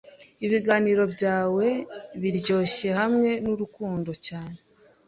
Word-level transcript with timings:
Ibiganiro 0.45 1.03
byawe 1.13 1.67
biryoshye 2.21 2.89
hamwe 2.99 3.29
n'urukundo 3.45 4.11
cyane 4.27 4.57